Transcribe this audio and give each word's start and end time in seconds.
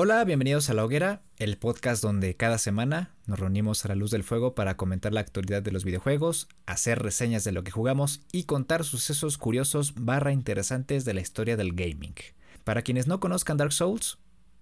Hola, 0.00 0.22
bienvenidos 0.22 0.70
a 0.70 0.74
La 0.74 0.84
Hoguera, 0.84 1.22
el 1.38 1.58
podcast 1.58 2.04
donde 2.04 2.36
cada 2.36 2.58
semana 2.58 3.16
nos 3.26 3.40
reunimos 3.40 3.84
a 3.84 3.88
la 3.88 3.96
luz 3.96 4.12
del 4.12 4.22
fuego 4.22 4.54
para 4.54 4.76
comentar 4.76 5.12
la 5.12 5.18
actualidad 5.18 5.60
de 5.60 5.72
los 5.72 5.84
videojuegos, 5.84 6.46
hacer 6.66 7.02
reseñas 7.02 7.42
de 7.42 7.50
lo 7.50 7.64
que 7.64 7.72
jugamos 7.72 8.20
y 8.30 8.44
contar 8.44 8.84
sucesos 8.84 9.38
curiosos 9.38 9.94
barra 9.96 10.30
interesantes 10.30 11.04
de 11.04 11.14
la 11.14 11.20
historia 11.20 11.56
del 11.56 11.72
gaming. 11.72 12.14
Para 12.62 12.82
quienes 12.82 13.08
no 13.08 13.18
conozcan 13.18 13.56
Dark 13.56 13.72
Souls, 13.72 14.18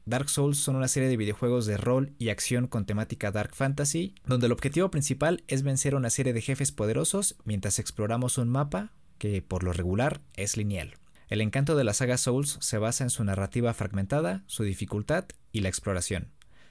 Dark 0.06 0.30
Souls 0.30 0.56
son 0.56 0.74
una 0.74 0.88
serie 0.88 1.10
de 1.10 1.19
videojuegos 1.19 1.66
de 1.66 1.76
rol 1.76 2.14
y 2.18 2.30
acción 2.30 2.66
con 2.66 2.87
temática 2.87 3.30
Dark 3.30 3.54
Fantasy, 3.54 4.14
donde 4.24 4.46
el 4.46 4.53
objetivo 4.53 4.90
principal 4.90 5.44
es 5.48 5.62
vencer 5.62 5.92
a 5.92 5.98
una 5.98 6.08
serie 6.08 6.32
de 6.32 6.40
jefes 6.40 6.72
poderosos 6.72 7.37
mientras 7.44 7.78
exploramos 7.78 8.38
un 8.38 8.48
mapa 8.48 8.94
que 9.18 9.42
por 9.42 9.64
lo 9.64 9.74
regular 9.74 10.22
es 10.32 10.56
lineal. 10.56 10.94
El 11.29 11.40
encanto 11.40 11.74
de 11.74 11.83
la 11.83 11.93
saga 11.93 12.19
Souls 12.19 12.56
se 12.61 12.79
basa 12.79 13.03
en 13.03 13.11
su 13.11 13.24
narrativa 13.24 13.75
fragmentada, 13.75 14.45
su 14.47 14.63
dificultad 14.63 15.25
y 15.51 15.61
la 15.61 15.69
exploración. 15.69 16.29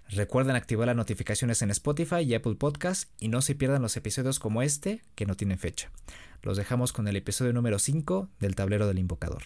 Recuerden 0.08 0.56
activar 0.56 0.88
las 0.88 0.96
notificaciones 0.96 1.62
en 1.62 1.72
Spotify 1.72 2.22
y 2.22 2.36
Apple 2.36 2.56
Podcast 2.56 3.12
y 3.20 3.28
no 3.28 3.42
se 3.42 3.56
pierdan 3.56 3.82
los 3.82 3.98
episodios 3.98 4.40
como 4.40 4.62
este 4.62 5.04
que 5.16 5.26
no 5.26 5.36
tienen 5.36 5.58
fecha. 5.58 5.92
Los 6.42 6.56
dejamos 6.58 6.94
con 6.94 7.08
el 7.08 7.18
episodio 7.18 7.52
número 7.52 7.80
5 7.80 8.30
del 8.40 8.56
tablero 8.56 8.88
del 8.88 9.00
invocador. 9.00 9.44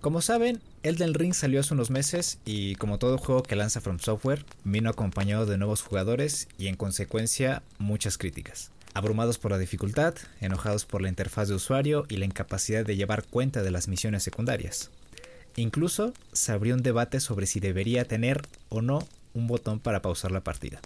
Como 0.00 0.22
saben, 0.22 0.60
Elden 0.84 1.12
Ring 1.12 1.34
salió 1.34 1.58
hace 1.58 1.74
unos 1.74 1.90
meses 1.90 2.38
y 2.44 2.76
como 2.76 2.98
todo 2.98 3.18
juego 3.18 3.42
que 3.42 3.56
lanza 3.56 3.80
From 3.80 3.98
Software, 3.98 4.44
vino 4.62 4.90
acompañado 4.90 5.44
de 5.44 5.58
nuevos 5.58 5.82
jugadores 5.82 6.46
y 6.56 6.68
en 6.68 6.76
consecuencia 6.76 7.62
muchas 7.78 8.16
críticas. 8.16 8.70
Abrumados 8.94 9.38
por 9.38 9.50
la 9.50 9.58
dificultad, 9.58 10.14
enojados 10.40 10.84
por 10.84 11.02
la 11.02 11.08
interfaz 11.08 11.48
de 11.48 11.56
usuario 11.56 12.06
y 12.08 12.18
la 12.18 12.26
incapacidad 12.26 12.86
de 12.86 12.94
llevar 12.94 13.24
cuenta 13.24 13.64
de 13.64 13.72
las 13.72 13.88
misiones 13.88 14.22
secundarias. 14.22 14.90
Incluso 15.56 16.14
se 16.32 16.52
abrió 16.52 16.76
un 16.76 16.82
debate 16.84 17.18
sobre 17.18 17.46
si 17.46 17.58
debería 17.58 18.04
tener 18.04 18.42
o 18.68 18.82
no 18.82 19.00
un 19.34 19.48
botón 19.48 19.80
para 19.80 20.00
pausar 20.00 20.30
la 20.30 20.44
partida. 20.44 20.80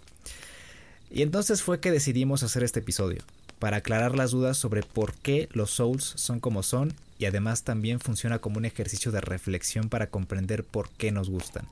Y 1.11 1.21
entonces 1.21 1.61
fue 1.61 1.79
que 1.79 1.91
decidimos 1.91 2.41
hacer 2.41 2.63
este 2.63 2.79
episodio, 2.79 3.21
para 3.63 3.77
aclarar 3.77 4.17
las 4.17 4.31
dudas 4.31 4.57
sobre 4.57 4.83
por 4.83 5.13
qué 5.13 5.47
los 5.53 5.71
Souls 5.71 6.03
son 6.17 6.41
como 6.41 6.63
son 6.63 6.93
y 7.17 7.27
además 7.27 7.63
también 7.63 8.01
funciona 8.01 8.39
como 8.39 8.57
un 8.57 8.65
ejercicio 8.65 9.09
de 9.09 9.21
reflexión 9.21 9.87
para 9.87 10.07
comprender 10.07 10.65
por 10.65 10.89
qué 10.89 11.13
nos 11.13 11.29
gustan. 11.29 11.65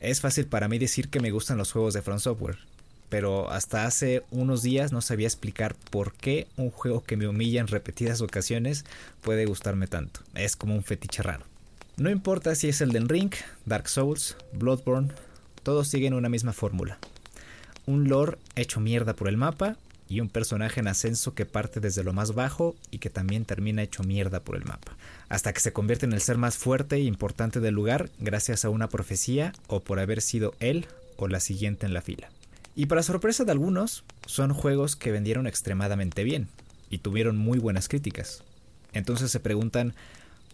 Es 0.00 0.22
fácil 0.22 0.46
para 0.46 0.68
mí 0.68 0.78
decir 0.78 1.10
que 1.10 1.20
me 1.20 1.30
gustan 1.30 1.58
los 1.58 1.70
juegos 1.70 1.92
de 1.92 2.00
Front 2.00 2.22
Software, 2.22 2.56
pero 3.10 3.50
hasta 3.50 3.84
hace 3.84 4.24
unos 4.30 4.62
días 4.62 4.90
no 4.90 5.02
sabía 5.02 5.26
explicar 5.26 5.76
por 5.90 6.14
qué 6.14 6.46
un 6.56 6.70
juego 6.70 7.04
que 7.04 7.18
me 7.18 7.28
humilla 7.28 7.60
en 7.60 7.66
repetidas 7.66 8.22
ocasiones 8.22 8.86
puede 9.20 9.44
gustarme 9.44 9.86
tanto. 9.86 10.20
Es 10.32 10.56
como 10.56 10.74
un 10.74 10.82
fetiche 10.82 11.22
raro. 11.22 11.44
No 11.98 12.08
importa 12.08 12.54
si 12.54 12.70
es 12.70 12.80
Elden 12.80 13.06
Ring, 13.06 13.34
Dark 13.66 13.90
Souls, 13.90 14.34
Bloodborne, 14.54 15.12
todos 15.62 15.88
siguen 15.88 16.14
una 16.14 16.30
misma 16.30 16.54
fórmula. 16.54 16.96
Un 17.84 18.08
lore 18.08 18.38
hecho 18.56 18.80
mierda 18.80 19.12
por 19.12 19.28
el 19.28 19.36
mapa 19.36 19.76
y 20.08 20.20
un 20.20 20.28
personaje 20.28 20.80
en 20.80 20.88
ascenso 20.88 21.34
que 21.34 21.46
parte 21.46 21.80
desde 21.80 22.02
lo 22.02 22.12
más 22.12 22.34
bajo 22.34 22.74
y 22.90 22.98
que 22.98 23.10
también 23.10 23.44
termina 23.44 23.82
hecho 23.82 24.02
mierda 24.02 24.40
por 24.40 24.56
el 24.56 24.64
mapa, 24.64 24.96
hasta 25.28 25.52
que 25.52 25.60
se 25.60 25.72
convierte 25.72 26.06
en 26.06 26.12
el 26.12 26.22
ser 26.22 26.38
más 26.38 26.56
fuerte 26.56 26.96
e 26.96 27.02
importante 27.02 27.60
del 27.60 27.74
lugar 27.74 28.10
gracias 28.18 28.64
a 28.64 28.70
una 28.70 28.88
profecía 28.88 29.52
o 29.66 29.80
por 29.80 30.00
haber 30.00 30.22
sido 30.22 30.54
él 30.60 30.86
o 31.16 31.28
la 31.28 31.40
siguiente 31.40 31.86
en 31.86 31.92
la 31.92 32.02
fila. 32.02 32.30
Y 32.74 32.86
para 32.86 33.02
sorpresa 33.02 33.44
de 33.44 33.52
algunos, 33.52 34.04
son 34.26 34.54
juegos 34.54 34.96
que 34.96 35.10
vendieron 35.10 35.46
extremadamente 35.46 36.24
bien 36.24 36.48
y 36.90 36.98
tuvieron 36.98 37.36
muy 37.36 37.58
buenas 37.58 37.88
críticas. 37.88 38.44
Entonces 38.92 39.30
se 39.30 39.40
preguntan, 39.40 39.94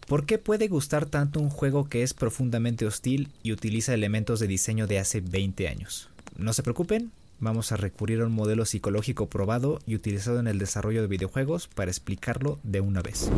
¿por 0.09 0.27
qué 0.27 0.39
puede 0.39 0.69
gustar 0.69 1.07
tanto 1.07 1.39
un 1.39 1.51
juego 1.51 1.89
que 1.89 2.03
es 2.03 2.15
profundamente 2.15 2.87
hostil 2.87 3.31
y 3.43 3.53
utiliza 3.53 3.95
elementos 3.95 4.41
de 4.41 4.47
diseño 4.47 4.87
de 4.87 4.99
hace 4.99 5.21
20 5.21 5.69
años? 5.69 6.09
No 6.37 6.53
se 6.53 6.63
preocupen, 6.63 7.13
vamos 7.45 7.71
a 7.71 7.77
recurrir 7.77 8.21
a 8.21 8.27
un 8.27 8.33
modelo 8.33 8.65
psicológico 8.65 9.29
probado 9.29 9.79
y 9.87 9.95
utilizado 9.95 10.41
en 10.41 10.49
el 10.49 10.59
desarrollo 10.59 11.03
de 11.03 11.09
videojuegos 11.09 11.69
para 11.69 11.91
explicarlo 11.91 12.59
de 12.65 12.81
una 12.81 13.03
vez. 13.03 13.31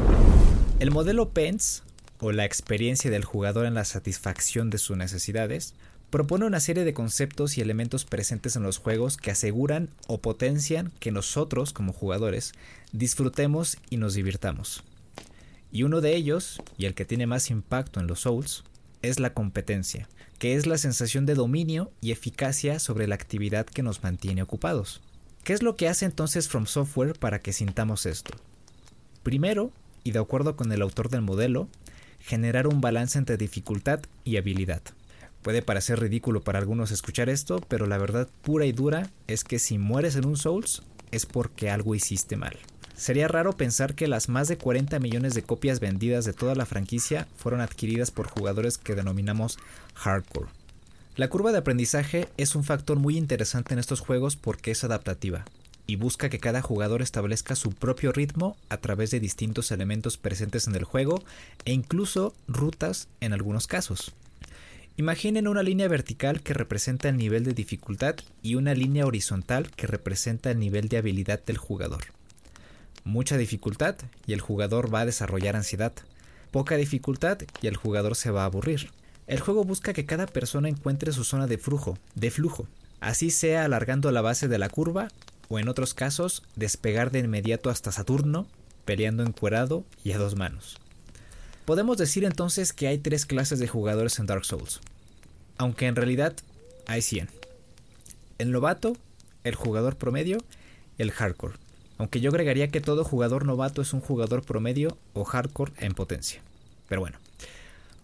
El 0.78 0.90
modelo 0.90 1.30
PENS, 1.30 1.82
o 2.20 2.32
la 2.32 2.46
experiencia 2.46 3.10
del 3.10 3.24
jugador 3.24 3.66
en 3.66 3.74
la 3.74 3.84
satisfacción 3.84 4.70
de 4.70 4.78
sus 4.78 4.96
necesidades, 4.96 5.74
propone 6.10 6.46
una 6.46 6.60
serie 6.60 6.84
de 6.84 6.94
conceptos 6.94 7.58
y 7.58 7.60
elementos 7.60 8.04
presentes 8.04 8.56
en 8.56 8.62
los 8.62 8.78
juegos 8.78 9.16
que 9.16 9.30
aseguran 9.30 9.90
o 10.06 10.22
potencian 10.22 10.92
que 10.98 11.12
nosotros, 11.12 11.72
como 11.72 11.92
jugadores, 11.92 12.52
disfrutemos 12.92 13.76
y 13.90 13.96
nos 13.96 14.14
divirtamos. 14.14 14.84
Y 15.72 15.82
uno 15.82 16.00
de 16.00 16.14
ellos, 16.14 16.62
y 16.78 16.86
el 16.86 16.94
que 16.94 17.04
tiene 17.04 17.26
más 17.26 17.50
impacto 17.50 18.00
en 18.00 18.06
los 18.06 18.20
Souls, 18.20 18.64
es 19.08 19.20
la 19.20 19.34
competencia 19.34 20.08
que 20.38 20.54
es 20.54 20.66
la 20.66 20.78
sensación 20.78 21.26
de 21.26 21.34
dominio 21.34 21.90
y 22.00 22.12
eficacia 22.12 22.78
sobre 22.78 23.06
la 23.06 23.14
actividad 23.14 23.66
que 23.66 23.82
nos 23.82 24.02
mantiene 24.02 24.42
ocupados. 24.42 25.00
¿Qué 25.44 25.52
es 25.52 25.62
lo 25.62 25.76
que 25.76 25.88
hace 25.88 26.04
entonces 26.04 26.48
From 26.48 26.66
Software 26.66 27.18
para 27.18 27.40
que 27.40 27.52
sintamos 27.52 28.06
esto? 28.06 28.36
Primero, 29.22 29.70
y 30.04 30.10
de 30.10 30.18
acuerdo 30.18 30.56
con 30.56 30.72
el 30.72 30.82
autor 30.82 31.08
del 31.08 31.22
modelo, 31.22 31.68
generar 32.20 32.66
un 32.66 32.80
balance 32.80 33.18
entre 33.18 33.36
dificultad 33.36 34.00
y 34.24 34.36
habilidad. 34.36 34.82
Puede 35.42 35.62
parecer 35.62 36.00
ridículo 36.00 36.42
para 36.42 36.58
algunos 36.58 36.90
escuchar 36.90 37.28
esto, 37.28 37.60
pero 37.68 37.86
la 37.86 37.98
verdad 37.98 38.28
pura 38.42 38.66
y 38.66 38.72
dura 38.72 39.10
es 39.28 39.44
que 39.44 39.58
si 39.58 39.78
mueres 39.78 40.16
en 40.16 40.26
un 40.26 40.36
Souls 40.36 40.82
es 41.12 41.24
porque 41.24 41.70
algo 41.70 41.94
hiciste 41.94 42.36
mal. 42.36 42.58
Sería 42.96 43.28
raro 43.28 43.52
pensar 43.52 43.94
que 43.94 44.08
las 44.08 44.30
más 44.30 44.48
de 44.48 44.56
40 44.56 44.98
millones 45.00 45.34
de 45.34 45.42
copias 45.42 45.80
vendidas 45.80 46.24
de 46.24 46.32
toda 46.32 46.54
la 46.54 46.64
franquicia 46.64 47.28
fueron 47.36 47.60
adquiridas 47.60 48.10
por 48.10 48.26
jugadores 48.26 48.78
que 48.78 48.94
denominamos 48.94 49.58
hardcore. 49.94 50.48
La 51.14 51.28
curva 51.28 51.52
de 51.52 51.58
aprendizaje 51.58 52.28
es 52.38 52.56
un 52.56 52.64
factor 52.64 52.98
muy 52.98 53.18
interesante 53.18 53.74
en 53.74 53.80
estos 53.80 54.00
juegos 54.00 54.36
porque 54.36 54.70
es 54.70 54.82
adaptativa 54.82 55.44
y 55.86 55.96
busca 55.96 56.30
que 56.30 56.40
cada 56.40 56.62
jugador 56.62 57.02
establezca 57.02 57.54
su 57.54 57.70
propio 57.70 58.12
ritmo 58.12 58.56
a 58.70 58.78
través 58.78 59.10
de 59.10 59.20
distintos 59.20 59.70
elementos 59.70 60.16
presentes 60.16 60.66
en 60.66 60.74
el 60.74 60.84
juego 60.84 61.22
e 61.66 61.72
incluso 61.72 62.34
rutas 62.48 63.08
en 63.20 63.34
algunos 63.34 63.66
casos. 63.66 64.14
Imaginen 64.96 65.48
una 65.48 65.62
línea 65.62 65.86
vertical 65.86 66.40
que 66.40 66.54
representa 66.54 67.10
el 67.10 67.18
nivel 67.18 67.44
de 67.44 67.52
dificultad 67.52 68.16
y 68.42 68.54
una 68.54 68.72
línea 68.72 69.04
horizontal 69.04 69.70
que 69.70 69.86
representa 69.86 70.50
el 70.50 70.58
nivel 70.58 70.88
de 70.88 70.96
habilidad 70.96 71.44
del 71.44 71.58
jugador 71.58 72.15
mucha 73.06 73.38
dificultad 73.38 73.94
y 74.26 74.32
el 74.32 74.40
jugador 74.40 74.92
va 74.92 75.00
a 75.00 75.06
desarrollar 75.06 75.56
ansiedad. 75.56 75.92
Poca 76.50 76.76
dificultad 76.76 77.38
y 77.62 77.68
el 77.68 77.76
jugador 77.76 78.16
se 78.16 78.30
va 78.30 78.42
a 78.42 78.46
aburrir. 78.46 78.90
El 79.28 79.40
juego 79.40 79.64
busca 79.64 79.92
que 79.92 80.06
cada 80.06 80.26
persona 80.26 80.68
encuentre 80.68 81.12
su 81.12 81.24
zona 81.24 81.46
de 81.46 81.56
flujo, 81.56 81.98
de 82.14 82.30
flujo, 82.30 82.66
así 83.00 83.30
sea 83.30 83.64
alargando 83.64 84.10
la 84.10 84.22
base 84.22 84.48
de 84.48 84.58
la 84.58 84.68
curva 84.68 85.08
o 85.48 85.58
en 85.60 85.68
otros 85.68 85.94
casos 85.94 86.42
despegar 86.56 87.12
de 87.12 87.20
inmediato 87.20 87.70
hasta 87.70 87.92
Saturno, 87.92 88.48
peleando 88.84 89.22
encuerado 89.22 89.84
y 90.02 90.12
a 90.12 90.18
dos 90.18 90.34
manos. 90.34 90.78
Podemos 91.64 91.98
decir 91.98 92.24
entonces 92.24 92.72
que 92.72 92.88
hay 92.88 92.98
tres 92.98 93.24
clases 93.24 93.60
de 93.60 93.68
jugadores 93.68 94.18
en 94.18 94.26
Dark 94.26 94.44
Souls, 94.44 94.80
aunque 95.58 95.86
en 95.86 95.96
realidad 95.96 96.34
hay 96.86 97.02
100. 97.02 97.28
El 98.38 98.50
novato, 98.50 98.96
el 99.44 99.54
jugador 99.54 99.96
promedio 99.96 100.38
el 100.98 101.12
hardcore 101.12 101.65
aunque 101.98 102.20
yo 102.20 102.30
agregaría 102.30 102.68
que 102.68 102.80
todo 102.80 103.04
jugador 103.04 103.44
novato 103.44 103.82
es 103.82 103.92
un 103.92 104.00
jugador 104.00 104.44
promedio 104.44 104.96
o 105.14 105.24
hardcore 105.24 105.72
en 105.78 105.94
potencia. 105.94 106.40
Pero 106.88 107.00
bueno, 107.00 107.18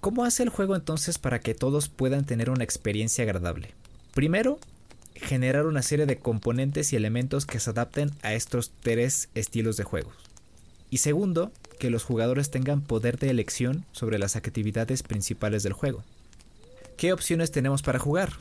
¿cómo 0.00 0.24
hace 0.24 0.42
el 0.42 0.48
juego 0.48 0.74
entonces 0.74 1.18
para 1.18 1.40
que 1.40 1.54
todos 1.54 1.88
puedan 1.88 2.24
tener 2.24 2.50
una 2.50 2.64
experiencia 2.64 3.24
agradable? 3.24 3.74
Primero, 4.14 4.58
generar 5.14 5.66
una 5.66 5.82
serie 5.82 6.06
de 6.06 6.18
componentes 6.18 6.92
y 6.92 6.96
elementos 6.96 7.46
que 7.46 7.60
se 7.60 7.70
adapten 7.70 8.10
a 8.22 8.34
estos 8.34 8.72
tres 8.80 9.28
estilos 9.34 9.76
de 9.76 9.84
juegos. 9.84 10.14
Y 10.90 10.98
segundo, 10.98 11.52
que 11.78 11.90
los 11.90 12.04
jugadores 12.04 12.50
tengan 12.50 12.82
poder 12.82 13.18
de 13.18 13.30
elección 13.30 13.84
sobre 13.92 14.18
las 14.18 14.36
actividades 14.36 15.02
principales 15.02 15.62
del 15.62 15.72
juego. 15.72 16.04
¿Qué 16.96 17.12
opciones 17.12 17.50
tenemos 17.50 17.82
para 17.82 17.98
jugar? 17.98 18.34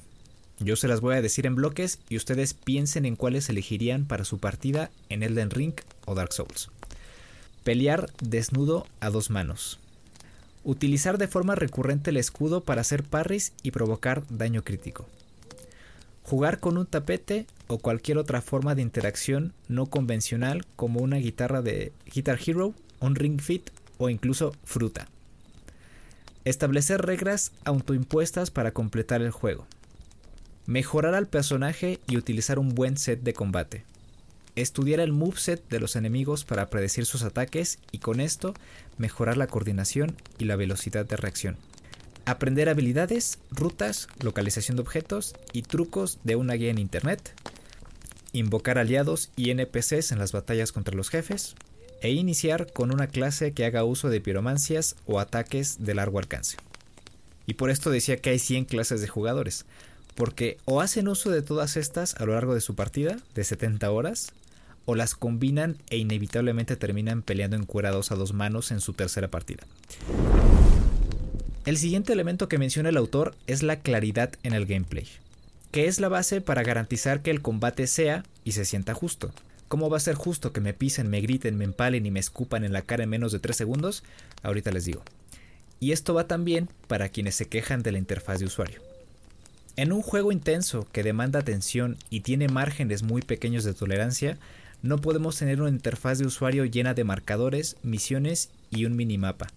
Yo 0.64 0.76
se 0.76 0.88
las 0.88 1.02
voy 1.02 1.16
a 1.16 1.22
decir 1.24 1.48
en 1.48 1.56
bloques 1.56 1.98
y 2.08 2.18
ustedes 2.18 2.54
piensen 2.54 3.06
en 3.06 3.16
cuáles 3.16 3.50
elegirían 3.50 4.06
para 4.06 4.26
su 4.26 4.38
partida 4.38 4.92
en 5.10 5.24
Elden 5.24 5.50
Ring 5.50 5.74
o 6.06 6.14
Dark 6.14 6.34
Souls. 6.34 6.70
Pelear 7.64 8.12
desnudo 8.22 8.86
a 9.00 9.10
dos 9.10 9.32
manos. 9.32 9.80
Utilizar 10.64 11.18
de 11.18 11.28
forma 11.28 11.56
recurrente 11.56 12.12
el 12.12 12.18
escudo 12.18 12.62
para 12.62 12.82
hacer 12.82 13.02
parries 13.02 13.54
y 13.64 13.72
provocar 13.72 14.24
daño 14.30 14.64
crítico. 14.64 15.08
Jugar 16.22 16.60
con 16.60 16.78
un 16.78 16.86
tapete 16.86 17.48
o 17.66 17.80
cualquier 17.80 18.20
otra 18.20 18.44
forma 18.44 18.76
de 18.76 18.84
interacción 18.84 19.54
no 19.68 19.88
convencional 19.88 20.68
como 20.76 21.00
una 21.00 21.18
guitarra 21.18 21.64
de 21.64 21.92
Guitar 22.14 22.38
Hero, 22.46 22.76
un 23.00 23.16
Ring 23.16 23.42
Fit 23.42 23.72
o 23.98 24.10
incluso 24.10 24.54
fruta. 24.64 25.08
Establecer 26.46 27.02
reglas 27.02 27.52
autoimpuestas 27.66 28.52
para 28.52 28.72
completar 28.72 29.24
el 29.24 29.32
juego. 29.32 29.66
Mejorar 30.68 31.16
al 31.16 31.28
personaje 31.28 32.00
y 32.08 32.18
utilizar 32.18 32.60
un 32.60 32.70
buen 32.70 32.96
set 32.96 33.22
de 33.22 33.34
combate. 33.34 33.84
Estudiar 34.56 35.00
el 35.00 35.12
moveset 35.12 35.68
de 35.70 35.80
los 35.80 35.96
enemigos 35.96 36.46
para 36.46 36.70
predecir 36.70 37.06
sus 37.06 37.24
ataques 37.24 37.80
y 37.92 37.98
con 37.98 38.20
esto 38.20 38.54
mejorar 38.98 39.38
la 39.38 39.48
coordinación 39.48 40.16
y 40.38 40.46
la 40.46 40.56
velocidad 40.56 41.06
de 41.06 41.18
reacción. 41.18 41.58
Aprender 42.26 42.70
habilidades, 42.70 43.40
rutas, 43.50 44.08
localización 44.20 44.78
de 44.78 44.84
objetos 44.84 45.34
y 45.52 45.64
trucos 45.64 46.20
de 46.24 46.36
una 46.36 46.54
guía 46.54 46.70
en 46.70 46.78
internet. 46.78 47.34
Invocar 48.32 48.78
aliados 48.78 49.32
y 49.36 49.50
NPCs 49.50 50.12
en 50.12 50.20
las 50.20 50.32
batallas 50.32 50.72
contra 50.72 50.96
los 50.96 51.10
jefes. 51.10 51.56
E 52.02 52.12
iniciar 52.12 52.72
con 52.72 52.94
una 52.94 53.08
clase 53.08 53.54
que 53.54 53.66
haga 53.66 53.84
uso 53.84 54.10
de 54.10 54.22
piromancias 54.22 54.96
o 55.08 55.20
ataques 55.20 55.84
de 55.84 55.96
largo 55.96 56.20
alcance. 56.20 56.58
Y 57.48 57.56
por 57.56 57.70
esto 57.70 57.90
decía 57.90 58.18
que 58.18 58.30
hay 58.30 58.40
100 58.40 58.66
clases 58.66 59.02
de 59.02 59.08
jugadores, 59.08 59.66
porque 60.16 60.58
o 60.66 60.82
hacen 60.82 61.08
uso 61.08 61.30
de 61.30 61.42
todas 61.42 61.78
estas 61.78 62.16
a 62.16 62.26
lo 62.26 62.34
largo 62.34 62.54
de 62.54 62.62
su 62.62 62.76
partida, 62.76 63.18
de 63.36 63.44
70 63.44 63.90
horas, 63.92 64.34
o 64.86 64.96
las 64.96 65.16
combinan 65.16 65.78
e 65.90 65.98
inevitablemente 65.98 66.76
terminan 66.76 67.22
peleando 67.22 67.56
encuerados 67.56 68.12
a 68.12 68.16
dos 68.16 68.34
manos 68.34 68.72
en 68.72 68.82
su 68.82 68.94
tercera 68.94 69.30
partida. 69.30 69.64
El 71.66 71.78
siguiente 71.78 72.14
elemento 72.14 72.50
que 72.50 72.58
menciona 72.58 72.90
el 72.90 72.98
autor 72.98 73.36
es 73.46 73.62
la 73.62 73.80
claridad 73.80 74.32
en 74.44 74.54
el 74.54 74.66
gameplay, 74.66 75.08
que 75.72 75.88
es 75.88 76.00
la 76.00 76.10
base 76.10 76.42
para 76.42 76.64
garantizar 76.64 77.22
que 77.22 77.30
el 77.32 77.42
combate 77.42 77.86
sea 77.86 78.24
y 78.44 78.54
se 78.54 78.66
sienta 78.66 78.94
justo. 78.94 79.32
¿Cómo 79.68 79.90
va 79.90 79.98
a 79.98 80.02
ser 80.02 80.16
justo 80.16 80.52
que 80.52 80.60
me 80.60 80.74
pisen, 80.74 81.10
me 81.10 81.22
griten, 81.22 81.58
me 81.58 81.64
empalen 81.64 82.06
y 82.06 82.12
me 82.12 82.20
escupan 82.20 82.66
en 82.66 82.74
la 82.74 82.82
cara 82.82 83.04
en 83.04 83.10
menos 83.10 83.32
de 83.32 83.40
3 83.40 83.56
segundos? 83.56 84.04
Ahorita 84.44 84.72
les 84.72 84.86
digo. 84.86 85.04
Y 85.80 85.94
esto 85.94 86.14
va 86.14 86.28
también 86.28 86.68
para 86.88 87.10
quienes 87.10 87.36
se 87.36 87.46
quejan 87.46 87.82
de 87.82 87.92
la 87.92 87.98
interfaz 87.98 88.40
de 88.40 88.46
usuario. 88.46 88.91
En 89.78 89.94
un 89.94 90.02
juego 90.02 90.32
intenso 90.32 90.88
que 90.92 91.04
demanda 91.04 91.40
atención 91.40 91.98
y 92.10 92.22
tiene 92.22 92.50
márgenes 92.50 93.04
muy 93.04 93.22
pequeños 93.22 93.64
de 93.64 93.74
tolerancia, 93.74 94.38
no 94.84 94.98
podemos 94.98 95.38
tener 95.38 95.62
una 95.62 95.70
interfaz 95.70 96.18
de 96.20 96.26
usuario 96.26 96.66
llena 96.66 96.94
de 96.94 97.04
marcadores, 97.04 97.78
misiones 97.82 98.50
y 98.70 98.86
un 98.86 98.96
minimapa. 98.96 99.48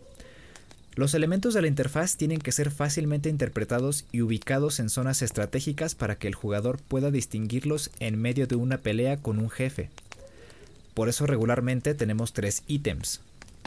Los 0.94 1.14
elementos 1.14 1.54
de 1.54 1.62
la 1.62 1.66
interfaz 1.66 2.16
tienen 2.16 2.38
que 2.38 2.52
ser 2.52 2.70
fácilmente 2.70 3.28
interpretados 3.28 4.04
y 4.12 4.22
ubicados 4.22 4.78
en 4.78 4.88
zonas 4.88 5.22
estratégicas 5.22 5.96
para 5.96 6.16
que 6.16 6.28
el 6.28 6.36
jugador 6.36 6.78
pueda 6.80 7.10
distinguirlos 7.10 7.90
en 7.98 8.20
medio 8.20 8.46
de 8.46 8.54
una 8.54 8.78
pelea 8.78 9.16
con 9.16 9.40
un 9.40 9.50
jefe. 9.50 9.90
Por 10.94 11.08
eso 11.08 11.26
regularmente 11.26 11.94
tenemos 11.94 12.32
tres 12.32 12.62
ítems, 12.68 13.20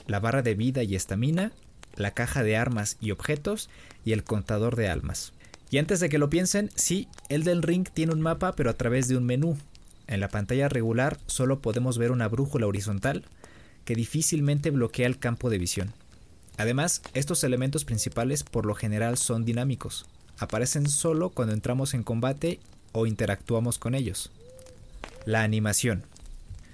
la 0.07 0.21
barra 0.21 0.41
de 0.41 0.53
vida 0.53 0.83
y 0.83 0.95
estamina, 0.95 1.51
la 1.97 2.11
caja 2.11 2.43
de 2.43 2.55
armas 2.55 2.95
y 3.01 3.11
objetos 3.11 3.69
y 4.05 4.13
el 4.13 4.23
contador 4.23 4.77
de 4.77 4.87
almas. 4.87 5.33
Y 5.69 5.77
antes 5.79 5.99
de 5.99 6.09
que 6.09 6.17
lo 6.17 6.29
piensen, 6.29 6.71
sí, 6.75 7.07
Elden 7.29 7.61
Ring 7.61 7.87
tiene 7.93 8.13
un 8.13 8.21
mapa 8.21 8.53
pero 8.53 8.69
a 8.69 8.77
través 8.77 9.07
de 9.07 9.17
un 9.17 9.25
menú, 9.25 9.57
en 10.07 10.21
la 10.21 10.29
pantalla 10.29 10.69
regular 10.69 11.19
solo 11.27 11.59
podemos 11.59 11.97
ver 11.97 12.11
una 12.11 12.27
brújula 12.29 12.65
horizontal 12.65 13.23
que 13.83 13.95
difícilmente 13.95 14.71
bloquea 14.71 15.07
el 15.07 15.19
campo 15.19 15.49
de 15.49 15.57
visión. 15.57 15.93
Además, 16.57 17.01
estos 17.13 17.43
elementos 17.43 17.85
principales 17.85 18.43
por 18.43 18.65
lo 18.65 18.73
general 18.73 19.17
son 19.17 19.45
dinámicos. 19.45 20.05
Aparecen 20.39 20.89
solo 20.89 21.29
cuando 21.29 21.53
entramos 21.53 21.93
en 21.93 22.03
combate 22.03 22.59
o 22.93 23.05
interactuamos 23.05 23.79
con 23.79 23.95
ellos. 23.95 24.31
La 25.25 25.43
animación. 25.43 26.03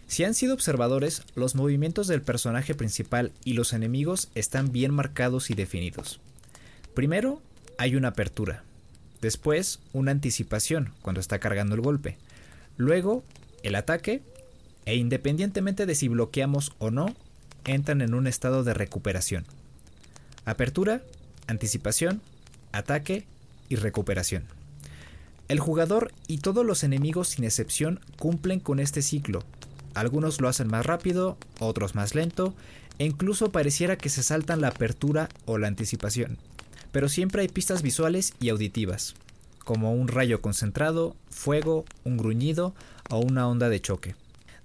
Si 0.08 0.24
han 0.24 0.36
sido 0.36 0.54
observadores, 0.54 1.24
los 1.36 1.56
movimientos 1.56 2.08
del 2.08 2.22
personaje 2.22 2.76
principal 2.76 3.32
y 3.44 3.54
los 3.54 3.74
enemigos 3.74 4.30
están 4.36 4.72
bien 4.72 4.94
marcados 4.94 5.50
y 5.50 5.56
definidos. 5.56 6.20
Primero, 6.94 7.42
hay 7.78 7.96
una 7.96 8.10
apertura. 8.10 8.64
Después, 9.24 9.80
una 9.94 10.12
anticipación 10.12 10.92
cuando 11.02 11.22
está 11.22 11.40
cargando 11.40 11.76
el 11.76 11.82
golpe. 11.82 12.18
Luego, 12.76 13.24
el 13.64 13.76
ataque, 13.76 14.22
e 14.86 14.98
independientemente 14.98 15.86
de 15.86 15.96
si 15.96 16.10
bloqueamos 16.10 16.74
o 16.78 16.92
no, 16.92 17.16
entran 17.64 18.02
en 18.02 18.16
un 18.16 18.28
estado 18.28 18.66
de 18.66 18.74
recuperación. 18.74 19.46
Apertura, 20.44 21.04
anticipación, 21.48 22.22
ataque 22.74 23.24
y 23.70 23.78
recuperación. 23.78 24.44
El 25.48 25.62
jugador 25.62 26.12
y 26.28 26.40
todos 26.40 26.66
los 26.66 26.84
enemigos 26.84 27.30
sin 27.30 27.46
excepción 27.46 28.02
cumplen 28.20 28.60
con 28.60 28.82
este 28.82 29.02
ciclo. 29.02 29.46
Algunos 29.94 30.42
lo 30.42 30.50
hacen 30.50 30.68
más 30.68 30.86
rápido, 30.86 31.38
otros 31.60 31.96
más 31.96 32.14
lento, 32.14 32.54
e 33.00 33.06
incluso 33.06 33.54
pareciera 33.54 33.98
que 33.98 34.10
se 34.10 34.22
saltan 34.22 34.60
la 34.60 34.68
apertura 34.68 35.30
o 35.46 35.58
la 35.58 35.68
anticipación. 35.68 36.38
Pero 36.94 37.10
siempre 37.10 37.42
hay 37.42 37.50
pistas 37.50 37.82
visuales 37.82 38.34
y 38.40 38.48
auditivas 38.48 39.16
como 39.64 39.94
un 39.94 40.08
rayo 40.08 40.42
concentrado, 40.42 41.16
fuego, 41.30 41.86
un 42.04 42.18
gruñido 42.18 42.74
o 43.10 43.20
una 43.20 43.48
onda 43.48 43.70
de 43.70 43.82
choque. 43.82 44.16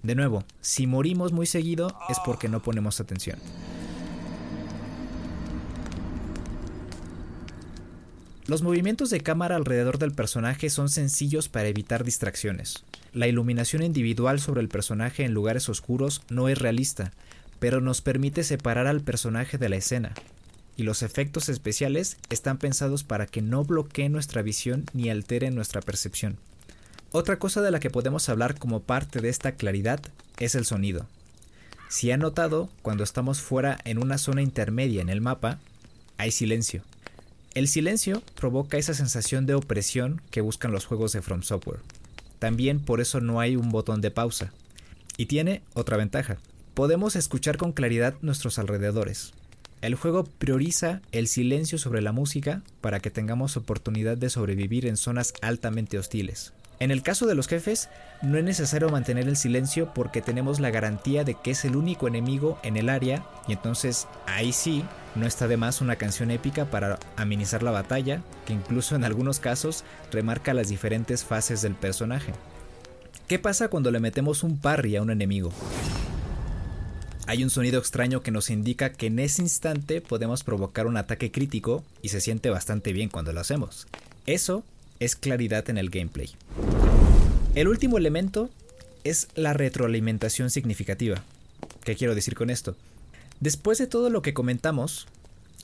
De 0.03 0.15
nuevo, 0.15 0.43
si 0.61 0.87
morimos 0.87 1.31
muy 1.31 1.45
seguido 1.45 1.97
es 2.09 2.17
porque 2.25 2.49
no 2.49 2.61
ponemos 2.61 2.99
atención. 2.99 3.39
Los 8.47 8.63
movimientos 8.63 9.09
de 9.11 9.21
cámara 9.21 9.55
alrededor 9.55 9.99
del 9.99 10.11
personaje 10.11 10.69
son 10.69 10.89
sencillos 10.89 11.49
para 11.49 11.67
evitar 11.67 12.03
distracciones. 12.03 12.83
La 13.13 13.27
iluminación 13.27 13.83
individual 13.83 14.39
sobre 14.39 14.61
el 14.61 14.69
personaje 14.69 15.23
en 15.23 15.33
lugares 15.33 15.69
oscuros 15.69 16.23
no 16.29 16.49
es 16.49 16.57
realista, 16.57 17.11
pero 17.59 17.79
nos 17.79 18.01
permite 18.01 18.43
separar 18.43 18.87
al 18.87 19.01
personaje 19.01 19.59
de 19.59 19.69
la 19.69 19.75
escena, 19.75 20.13
y 20.79 20.83
los 20.83 21.03
efectos 21.03 21.49
especiales 21.49 22.17
están 22.29 22.57
pensados 22.57 23.03
para 23.03 23.25
que 23.25 23.41
no 23.41 23.65
bloqueen 23.65 24.13
nuestra 24.13 24.41
visión 24.41 24.85
ni 24.93 25.09
alteren 25.09 25.53
nuestra 25.53 25.81
percepción. 25.81 26.37
Otra 27.11 27.37
cosa 27.37 27.61
de 27.61 27.69
la 27.69 27.81
que 27.81 27.89
podemos 27.89 28.29
hablar 28.29 28.57
como 28.57 28.81
parte 28.81 29.19
de 29.19 29.27
esta 29.27 29.53
claridad 29.53 29.99
es 30.37 30.55
el 30.55 30.65
sonido. 30.65 31.05
Si 31.89 32.11
han 32.11 32.21
notado, 32.21 32.69
cuando 32.81 33.03
estamos 33.03 33.41
fuera 33.41 33.77
en 33.83 33.97
una 33.97 34.17
zona 34.17 34.41
intermedia 34.41 35.01
en 35.01 35.09
el 35.09 35.19
mapa, 35.19 35.59
hay 36.17 36.31
silencio. 36.31 36.83
El 37.55 37.67
silencio 37.67 38.23
provoca 38.35 38.77
esa 38.77 38.93
sensación 38.93 39.45
de 39.45 39.55
opresión 39.55 40.21
que 40.31 40.39
buscan 40.39 40.71
los 40.71 40.85
juegos 40.85 41.11
de 41.11 41.21
From 41.21 41.41
Software. 41.41 41.81
También 42.37 42.79
por 42.79 43.01
eso 43.01 43.19
no 43.19 43.41
hay 43.41 43.57
un 43.57 43.69
botón 43.69 43.99
de 43.99 44.11
pausa. 44.11 44.53
Y 45.17 45.25
tiene 45.25 45.61
otra 45.73 45.97
ventaja. 45.97 46.37
Podemos 46.73 47.17
escuchar 47.17 47.57
con 47.57 47.73
claridad 47.73 48.15
nuestros 48.21 48.59
alrededores, 48.59 49.33
el 49.81 49.95
juego 49.95 50.25
prioriza 50.25 51.01
el 51.11 51.27
silencio 51.27 51.77
sobre 51.77 52.01
la 52.01 52.11
música 52.11 52.61
para 52.81 52.99
que 52.99 53.11
tengamos 53.11 53.57
oportunidad 53.57 54.17
de 54.17 54.29
sobrevivir 54.29 54.85
en 54.85 54.97
zonas 54.97 55.33
altamente 55.41 55.97
hostiles. 55.97 56.53
En 56.79 56.91
el 56.91 57.03
caso 57.03 57.25
de 57.25 57.35
los 57.35 57.47
jefes, 57.47 57.89
no 58.21 58.37
es 58.37 58.43
necesario 58.43 58.89
mantener 58.89 59.27
el 59.27 59.35
silencio 59.35 59.93
porque 59.93 60.21
tenemos 60.21 60.61
la 60.61 60.69
garantía 60.69 61.25
de 61.25 61.33
que 61.35 61.51
es 61.51 61.65
el 61.65 61.75
único 61.75 62.07
enemigo 62.07 62.57
en 62.63 62.77
el 62.77 62.87
área 62.87 63.25
y 63.47 63.53
entonces 63.53 64.07
ahí 64.27 64.53
sí 64.53 64.85
no 65.15 65.27
está 65.27 65.49
de 65.49 65.57
más 65.57 65.81
una 65.81 65.97
canción 65.97 66.31
épica 66.31 66.65
para 66.65 66.97
amenizar 67.17 67.63
la 67.63 67.71
batalla, 67.71 68.21
que 68.45 68.53
incluso 68.53 68.95
en 68.95 69.03
algunos 69.03 69.39
casos 69.39 69.83
remarca 70.11 70.53
las 70.53 70.69
diferentes 70.69 71.25
fases 71.25 71.61
del 71.61 71.75
personaje. 71.75 72.31
¿Qué 73.27 73.39
pasa 73.39 73.67
cuando 73.67 73.91
le 73.91 73.99
metemos 73.99 74.43
un 74.43 74.57
parry 74.57 74.95
a 74.95 75.01
un 75.01 75.11
enemigo? 75.11 75.51
Hay 77.29 77.43
un 77.43 77.51
sonido 77.51 77.77
extraño 77.77 78.23
que 78.23 78.31
nos 78.31 78.49
indica 78.49 78.91
que 78.91 79.05
en 79.05 79.19
ese 79.19 79.43
instante 79.43 80.01
podemos 80.01 80.43
provocar 80.43 80.87
un 80.87 80.97
ataque 80.97 81.31
crítico 81.31 81.83
y 82.01 82.09
se 82.09 82.21
siente 82.21 82.49
bastante 82.49 82.91
bien 82.91 83.09
cuando 83.09 83.31
lo 83.33 83.39
hacemos. 83.39 83.85
Eso 84.25 84.63
es 84.99 85.15
claridad 85.15 85.69
en 85.69 85.77
el 85.77 85.91
gameplay. 85.91 86.31
El 87.53 87.67
último 87.67 87.99
elemento 87.99 88.49
es 89.03 89.27
la 89.35 89.53
retroalimentación 89.53 90.49
significativa. 90.49 91.21
¿Qué 91.83 91.95
quiero 91.95 92.15
decir 92.15 92.33
con 92.33 92.49
esto? 92.49 92.75
Después 93.39 93.77
de 93.77 93.85
todo 93.85 94.09
lo 94.09 94.23
que 94.23 94.33
comentamos, 94.33 95.05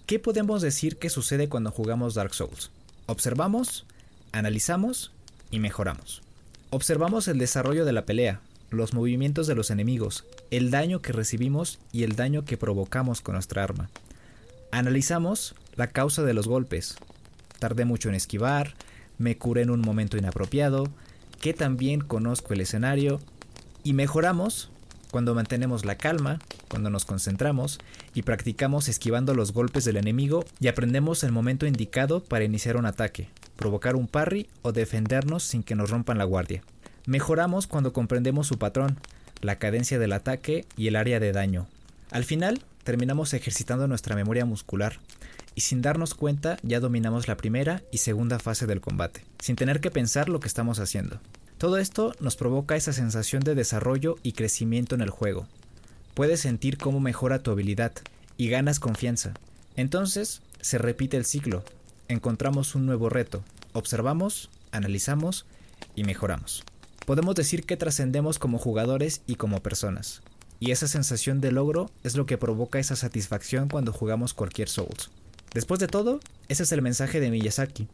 ¿qué 0.05 0.19
podemos 0.19 0.61
decir 0.61 0.97
que 0.97 1.09
sucede 1.09 1.49
cuando 1.49 1.71
jugamos 1.71 2.13
Dark 2.13 2.35
Souls? 2.35 2.69
Observamos, 3.07 3.87
analizamos 4.33 5.11
y 5.49 5.57
mejoramos. 5.57 6.21
Observamos 6.69 7.27
el 7.27 7.39
desarrollo 7.39 7.85
de 7.85 7.93
la 7.93 8.05
pelea, 8.05 8.39
los 8.69 8.93
movimientos 8.93 9.47
de 9.47 9.55
los 9.55 9.71
enemigos, 9.71 10.25
el 10.51 10.71
daño 10.71 11.01
que 11.01 11.13
recibimos 11.13 11.79
y 11.91 12.03
el 12.03 12.15
daño 12.15 12.45
que 12.45 12.57
provocamos 12.57 13.21
con 13.21 13.33
nuestra 13.33 13.63
arma. 13.63 13.89
Analizamos 14.71 15.55
la 15.75 15.87
causa 15.87 16.23
de 16.23 16.33
los 16.33 16.47
golpes. 16.47 16.97
Tardé 17.59 17.85
mucho 17.85 18.09
en 18.09 18.15
esquivar, 18.15 18.75
me 19.17 19.37
curé 19.37 19.61
en 19.61 19.69
un 19.69 19.81
momento 19.81 20.17
inapropiado, 20.17 20.89
que 21.39 21.53
también 21.53 22.01
conozco 22.01 22.53
el 22.53 22.61
escenario 22.61 23.19
y 23.83 23.93
mejoramos 23.93 24.71
cuando 25.11 25.33
mantenemos 25.33 25.85
la 25.85 25.95
calma, 25.95 26.39
cuando 26.67 26.89
nos 26.89 27.05
concentramos 27.05 27.79
y 28.13 28.23
practicamos 28.23 28.89
esquivando 28.89 29.33
los 29.33 29.53
golpes 29.53 29.85
del 29.85 29.95
enemigo 29.95 30.43
y 30.59 30.67
aprendemos 30.67 31.23
el 31.23 31.31
momento 31.31 31.65
indicado 31.65 32.21
para 32.21 32.43
iniciar 32.43 32.75
un 32.75 32.85
ataque, 32.85 33.29
provocar 33.55 33.95
un 33.95 34.07
parry 34.07 34.49
o 34.61 34.73
defendernos 34.73 35.43
sin 35.43 35.63
que 35.63 35.75
nos 35.75 35.89
rompan 35.89 36.17
la 36.17 36.25
guardia. 36.25 36.63
Mejoramos 37.05 37.67
cuando 37.67 37.93
comprendemos 37.93 38.47
su 38.47 38.57
patrón, 38.57 38.97
la 39.41 39.57
cadencia 39.57 39.99
del 39.99 40.13
ataque 40.13 40.65
y 40.75 40.87
el 40.87 40.95
área 40.95 41.19
de 41.19 41.31
daño. 41.31 41.67
Al 42.09 42.23
final, 42.23 42.63
terminamos 42.83 43.33
ejercitando 43.33 43.87
nuestra 43.87 44.15
memoria 44.15 44.45
muscular, 44.45 44.99
y 45.53 45.61
sin 45.61 45.81
darnos 45.81 46.15
cuenta 46.15 46.57
ya 46.63 46.79
dominamos 46.79 47.27
la 47.27 47.37
primera 47.37 47.81
y 47.91 47.99
segunda 47.99 48.39
fase 48.39 48.65
del 48.65 48.81
combate, 48.81 49.23
sin 49.39 49.55
tener 49.55 49.79
que 49.79 49.91
pensar 49.91 50.29
lo 50.29 50.39
que 50.39 50.47
estamos 50.47 50.79
haciendo. 50.79 51.19
Todo 51.57 51.77
esto 51.77 52.13
nos 52.19 52.35
provoca 52.35 52.75
esa 52.75 52.91
sensación 52.91 53.41
de 53.43 53.55
desarrollo 53.55 54.17
y 54.23 54.33
crecimiento 54.33 54.95
en 54.95 55.01
el 55.01 55.09
juego. 55.09 55.47
Puedes 56.13 56.41
sentir 56.41 56.77
cómo 56.77 56.99
mejora 56.99 57.39
tu 57.39 57.51
habilidad 57.51 57.93
y 58.35 58.49
ganas 58.49 58.79
confianza. 58.79 59.33
Entonces, 59.75 60.41
se 60.59 60.77
repite 60.77 61.17
el 61.17 61.25
ciclo. 61.25 61.63
Encontramos 62.07 62.75
un 62.75 62.85
nuevo 62.85 63.09
reto, 63.09 63.43
observamos, 63.73 64.49
analizamos 64.71 65.45
y 65.95 66.03
mejoramos. 66.03 66.63
Podemos 67.05 67.35
decir 67.35 67.65
que 67.65 67.77
trascendemos 67.77 68.39
como 68.39 68.57
jugadores 68.57 69.21
y 69.27 69.35
como 69.35 69.61
personas. 69.61 70.23
Y 70.59 70.71
esa 70.71 70.87
sensación 70.87 71.39
de 71.39 71.51
logro 71.51 71.91
es 72.03 72.15
lo 72.15 72.25
que 72.25 72.39
provoca 72.39 72.79
esa 72.79 72.95
satisfacción 72.95 73.69
cuando 73.69 73.93
jugamos 73.93 74.33
cualquier 74.33 74.69
Souls. 74.69 75.11
Después 75.53 75.79
de 75.79 75.87
todo, 75.87 76.19
ese 76.47 76.63
es 76.63 76.71
el 76.71 76.81
mensaje 76.81 77.19
de 77.19 77.29
Miyazaki, 77.29 77.87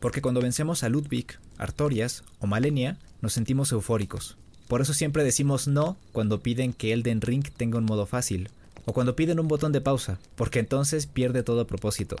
porque 0.00 0.22
cuando 0.22 0.40
vencemos 0.40 0.82
a 0.82 0.88
Ludwig, 0.88 1.38
Artorias 1.58 2.24
o 2.40 2.46
Malenia, 2.46 2.98
nos 3.20 3.34
sentimos 3.34 3.70
eufóricos. 3.72 4.38
Por 4.66 4.80
eso 4.80 4.94
siempre 4.94 5.24
decimos 5.24 5.68
no 5.68 5.98
cuando 6.12 6.40
piden 6.42 6.72
que 6.72 6.92
Elden 6.92 7.20
Ring 7.20 7.44
tenga 7.56 7.78
un 7.78 7.84
modo 7.84 8.06
fácil, 8.06 8.48
o 8.86 8.94
cuando 8.94 9.14
piden 9.14 9.40
un 9.40 9.48
botón 9.48 9.72
de 9.72 9.82
pausa, 9.82 10.18
porque 10.36 10.58
entonces 10.58 11.06
pierde 11.06 11.42
todo 11.42 11.66
propósito. 11.66 12.16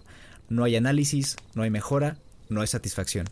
No 0.50 0.64
hay 0.64 0.76
análisis, 0.76 1.36
no 1.54 1.62
hay 1.62 1.70
mejora, 1.70 2.18
no 2.50 2.60
hay 2.60 2.66
satisfacción. 2.66 3.28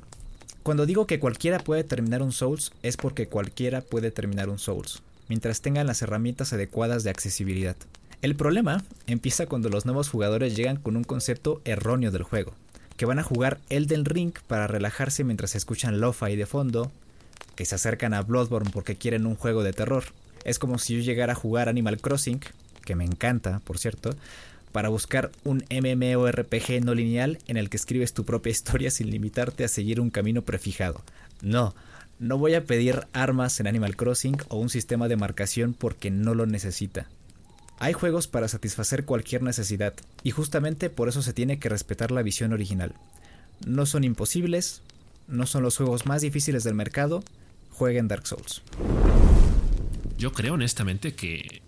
Cuando 0.63 0.87
digo 0.87 1.07
que 1.07 1.19
cualquiera 1.19 1.59
puede 1.59 1.85
terminar 1.85 2.23
un 2.23 2.33
Souls, 2.33 2.73
es 2.83 2.97
porque 2.97 3.27
cualquiera 3.27 3.81
puede 3.81 4.11
terminar 4.11 4.49
un 4.49 4.59
Souls, 4.59 5.03
mientras 5.29 5.61
tengan 5.61 5.87
las 5.87 6.03
herramientas 6.03 6.53
adecuadas 6.53 7.03
de 7.03 7.11
accesibilidad. 7.11 7.77
El 8.23 8.37
problema 8.37 8.85
empieza 9.07 9.47
cuando 9.47 9.69
los 9.69 9.87
nuevos 9.87 10.09
jugadores 10.09 10.55
llegan 10.55 10.77
con 10.77 10.97
un 10.97 11.05
concepto 11.05 11.61
erróneo 11.65 12.13
del 12.13 12.23
juego 12.23 12.55
que 12.97 13.07
van 13.07 13.19
a 13.19 13.25
jugar 13.25 13.59
Elden 13.69 14.05
Ring 14.05 14.33
para 14.47 14.69
relajarse 14.69 15.25
mientras 15.25 15.57
escuchan 15.57 16.01
Lo-Fi 16.01 16.37
de 16.37 16.47
fondo, 16.47 16.93
que 17.57 17.65
se 17.65 17.75
acercan 17.75 18.15
a 18.15 18.23
Bloodborne 18.23 18.71
porque 18.71 18.95
quieren 18.95 19.27
un 19.27 19.35
juego 19.35 19.65
de 19.65 19.73
terror. 19.73 20.05
Es 20.45 20.61
como 20.61 20.79
si 20.79 20.97
yo 20.97 21.03
llegara 21.03 21.33
a 21.33 21.37
jugar 21.37 21.69
Animal 21.69 22.01
Crossing, 22.01 22.41
que 22.85 22.95
me 22.95 23.05
encanta, 23.05 23.61
por 23.65 23.79
cierto, 23.79 24.11
para 24.73 24.89
buscar 24.89 25.31
un 25.45 25.65
MMORPG 25.71 26.83
no 26.83 26.95
lineal 26.95 27.39
en 27.47 27.57
el 27.57 27.71
que 27.71 27.77
escribes 27.77 28.15
tu 28.15 28.25
propia 28.25 28.51
historia 28.51 28.91
sin 28.91 29.11
limitarte 29.11 29.65
a 29.65 29.69
seguir 29.69 30.01
un 30.01 30.11
camino 30.11 30.43
prefijado. 30.43 31.03
No, 31.43 31.75
no 32.19 32.39
voy 32.39 32.55
a 32.55 32.65
pedir 32.65 33.07
armas 33.13 33.61
en 33.61 33.67
Animal 33.67 33.97
Crossing 33.97 34.39
o 34.49 34.57
un 34.57 34.71
sistema 34.71 35.09
de 35.09 35.17
marcación 35.17 35.75
porque 35.75 36.11
no 36.11 36.35
lo 36.35 36.47
necesita. 36.47 37.09
Hay 37.79 37.93
juegos 37.93 38.29
para 38.29 38.47
satisfacer 38.47 39.05
cualquier 39.05 39.43
necesidad, 39.43 39.93
y 40.23 40.31
justamente 40.31 40.89
por 40.89 41.09
eso 41.09 41.21
se 41.21 41.33
tiene 41.33 41.59
que 41.59 41.69
respetar 41.69 42.13
la 42.13 42.23
visión 42.23 42.53
original. 42.53 42.95
No 43.67 43.87
son 43.87 44.05
imposibles, 44.05 44.83
no 45.27 45.47
son 45.47 45.65
los 45.65 45.77
juegos 45.79 46.07
más 46.07 46.23
difíciles 46.23 46.63
del 46.63 46.75
mercado, 46.75 47.25
jueguen 47.71 48.07
Dark 48.07 48.27
Souls. 48.27 48.63
Yo 50.17 50.33
creo 50.33 50.55
honestamente 50.55 51.15
que 51.15 51.63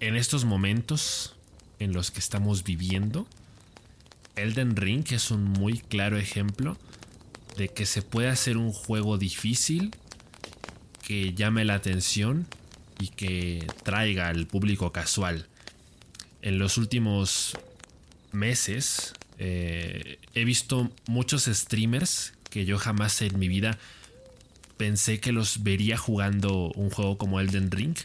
en 0.00 0.16
estos 0.16 0.44
momentos 0.44 1.36
en 1.80 1.92
los 1.92 2.12
que 2.12 2.20
estamos 2.20 2.62
viviendo, 2.62 3.26
Elden 4.36 4.76
Ring 4.76 5.04
es 5.10 5.30
un 5.30 5.44
muy 5.44 5.78
claro 5.78 6.16
ejemplo 6.18 6.78
de 7.56 7.68
que 7.68 7.84
se 7.86 8.02
puede 8.02 8.28
hacer 8.28 8.56
un 8.56 8.72
juego 8.72 9.18
difícil 9.18 9.90
que 11.06 11.34
llame 11.34 11.64
la 11.64 11.74
atención 11.74 12.46
y 13.00 13.08
que 13.08 13.66
traiga 13.82 14.28
al 14.28 14.46
público 14.46 14.92
casual. 14.92 15.48
En 16.42 16.58
los 16.58 16.78
últimos 16.78 17.56
meses 18.32 19.14
eh, 19.38 20.18
he 20.34 20.44
visto 20.44 20.90
muchos 21.06 21.44
streamers 21.46 22.34
que 22.50 22.64
yo 22.64 22.78
jamás 22.78 23.20
en 23.22 23.38
mi 23.38 23.48
vida 23.48 23.78
pensé 24.76 25.20
que 25.20 25.32
los 25.32 25.62
vería 25.62 25.98
jugando 25.98 26.70
un 26.74 26.90
juego 26.90 27.18
como 27.18 27.40
Elden 27.40 27.70
Ring 27.70 27.96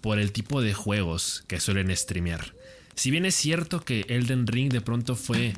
por 0.00 0.18
el 0.18 0.32
tipo 0.32 0.62
de 0.62 0.72
juegos 0.72 1.44
que 1.46 1.60
suelen 1.60 1.94
streamear. 1.94 2.54
Si 2.94 3.10
bien 3.10 3.24
es 3.24 3.34
cierto 3.34 3.80
que 3.80 4.04
Elden 4.08 4.46
Ring 4.46 4.72
de 4.72 4.80
pronto 4.80 5.16
fue, 5.16 5.54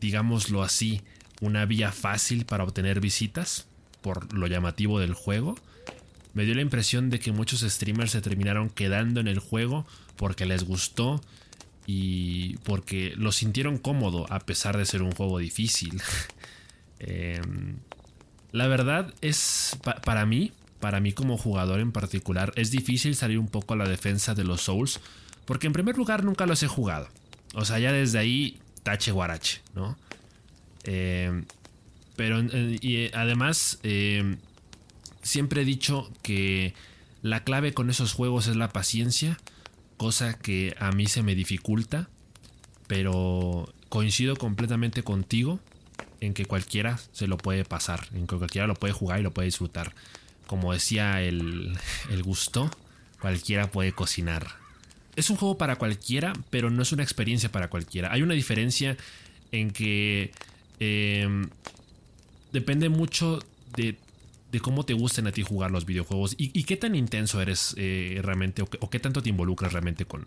digámoslo 0.00 0.62
así, 0.62 1.02
una 1.40 1.66
vía 1.66 1.92
fácil 1.92 2.44
para 2.44 2.64
obtener 2.64 3.00
visitas 3.00 3.66
por 4.00 4.32
lo 4.32 4.46
llamativo 4.46 5.00
del 5.00 5.14
juego, 5.14 5.56
me 6.34 6.44
dio 6.44 6.54
la 6.54 6.62
impresión 6.62 7.10
de 7.10 7.20
que 7.20 7.32
muchos 7.32 7.60
streamers 7.60 8.10
se 8.10 8.20
terminaron 8.20 8.68
quedando 8.68 9.20
en 9.20 9.28
el 9.28 9.38
juego 9.38 9.86
porque 10.16 10.46
les 10.46 10.64
gustó 10.64 11.20
y 11.86 12.56
porque 12.58 13.14
lo 13.16 13.32
sintieron 13.32 13.78
cómodo 13.78 14.26
a 14.30 14.40
pesar 14.40 14.76
de 14.76 14.86
ser 14.86 15.02
un 15.02 15.12
juego 15.12 15.38
difícil. 15.38 16.00
Em, 17.00 17.76
la 18.52 18.66
verdad 18.66 19.12
es, 19.20 19.76
para 20.04 20.24
mí, 20.24 20.52
para 20.80 21.00
mí 21.00 21.12
como 21.12 21.36
jugador 21.36 21.80
en 21.80 21.92
particular, 21.92 22.52
es 22.56 22.70
difícil 22.70 23.14
salir 23.14 23.38
un 23.38 23.48
poco 23.48 23.74
a 23.74 23.76
la 23.76 23.88
defensa 23.88 24.34
de 24.34 24.44
los 24.44 24.62
Souls 24.62 25.00
porque 25.44 25.66
en 25.66 25.72
primer 25.72 25.96
lugar 25.96 26.24
nunca 26.24 26.46
los 26.46 26.62
he 26.62 26.68
jugado. 26.68 27.08
O 27.54 27.64
sea, 27.64 27.78
ya 27.78 27.92
desde 27.92 28.18
ahí, 28.18 28.58
tache 28.82 29.12
guarache, 29.12 29.60
¿no? 29.74 29.96
Em, 30.84 31.44
pero 32.16 32.40
y 32.40 33.10
además 33.14 33.78
em, 33.82 34.38
siempre 35.22 35.62
he 35.62 35.64
dicho 35.64 36.10
que 36.22 36.74
la 37.22 37.42
clave 37.44 37.72
con 37.72 37.90
esos 37.90 38.12
juegos 38.12 38.46
es 38.46 38.56
la 38.56 38.68
paciencia, 38.68 39.38
cosa 39.96 40.38
que 40.38 40.76
a 40.78 40.92
mí 40.92 41.06
se 41.06 41.22
me 41.22 41.34
dificulta, 41.34 42.08
pero 42.86 43.72
coincido 43.88 44.36
completamente 44.36 45.02
contigo 45.02 45.60
en 46.20 46.34
que 46.34 46.44
cualquiera 46.44 46.98
se 47.12 47.26
lo 47.26 47.38
puede 47.38 47.64
pasar, 47.64 48.08
en 48.14 48.26
que 48.26 48.36
cualquiera 48.36 48.66
lo 48.66 48.74
puede 48.74 48.92
jugar 48.92 49.20
y 49.20 49.22
lo 49.22 49.32
puede 49.32 49.46
disfrutar. 49.46 49.94
Como 50.46 50.72
decía 50.72 51.22
el, 51.22 51.78
el 52.10 52.22
gusto, 52.22 52.70
cualquiera 53.20 53.70
puede 53.70 53.92
cocinar. 53.92 54.63
Es 55.16 55.30
un 55.30 55.36
juego 55.36 55.58
para 55.58 55.76
cualquiera, 55.76 56.32
pero 56.50 56.70
no 56.70 56.82
es 56.82 56.92
una 56.92 57.02
experiencia 57.02 57.50
para 57.50 57.68
cualquiera. 57.68 58.12
Hay 58.12 58.22
una 58.22 58.34
diferencia 58.34 58.96
en 59.52 59.70
que 59.70 60.32
em, 60.80 61.48
depende 62.52 62.88
mucho 62.88 63.40
de 63.76 63.96
cómo 64.60 64.84
te 64.84 64.94
gustan 64.94 65.26
a 65.26 65.32
ti 65.32 65.42
jugar 65.42 65.70
los 65.72 65.84
videojuegos 65.84 66.34
y, 66.38 66.62
qué 66.62 66.76
tan 66.76 66.94
intenso 66.94 67.40
eres 67.42 67.74
eh, 67.76 68.20
realmente 68.22 68.62
o, 68.62 68.90
qué 68.90 69.00
tanto 69.00 69.20
te 69.20 69.28
involucras 69.28 69.72
realmente 69.72 70.04
con, 70.04 70.26